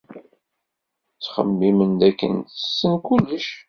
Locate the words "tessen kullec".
2.49-3.47